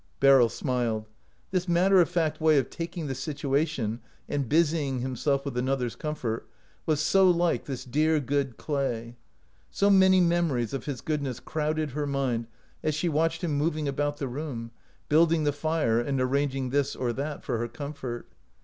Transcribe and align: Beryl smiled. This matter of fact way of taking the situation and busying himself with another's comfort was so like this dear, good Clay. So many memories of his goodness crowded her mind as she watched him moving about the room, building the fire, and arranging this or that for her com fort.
Beryl 0.19 0.49
smiled. 0.49 1.07
This 1.51 1.67
matter 1.67 2.01
of 2.01 2.09
fact 2.09 2.41
way 2.41 2.57
of 2.57 2.71
taking 2.71 3.05
the 3.05 3.13
situation 3.13 4.01
and 4.27 4.49
busying 4.49 5.01
himself 5.01 5.45
with 5.45 5.55
another's 5.55 5.95
comfort 5.95 6.49
was 6.87 6.99
so 6.99 7.29
like 7.29 7.65
this 7.65 7.85
dear, 7.85 8.19
good 8.19 8.57
Clay. 8.57 9.15
So 9.69 9.91
many 9.91 10.19
memories 10.19 10.73
of 10.73 10.85
his 10.85 11.01
goodness 11.01 11.39
crowded 11.39 11.91
her 11.91 12.07
mind 12.07 12.47
as 12.81 12.95
she 12.95 13.09
watched 13.09 13.43
him 13.43 13.51
moving 13.59 13.87
about 13.87 14.17
the 14.17 14.27
room, 14.27 14.71
building 15.07 15.43
the 15.43 15.53
fire, 15.53 15.99
and 15.99 16.19
arranging 16.19 16.71
this 16.71 16.95
or 16.95 17.13
that 17.13 17.43
for 17.43 17.59
her 17.59 17.67
com 17.67 17.93
fort. 17.93 18.27